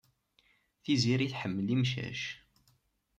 [0.83, 2.21] Tiziri tḥemmel imcac.